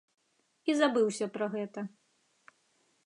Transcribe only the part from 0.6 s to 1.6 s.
І забыўся пра